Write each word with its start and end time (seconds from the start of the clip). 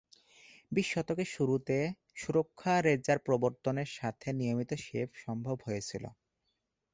বিশ 0.71 0.87
শতকের 0.93 1.29
শুরুতে 1.31 1.77
সুরক্ষা 2.15 2.73
রেজার 2.81 3.19
প্রবর্তনের 3.19 3.89
সাথে 3.97 4.27
নিয়মিত 4.39 4.71
শেভ 4.85 5.07
করা 5.09 5.21
সম্ভব 5.23 5.57
হয়েছিল। 5.65 6.03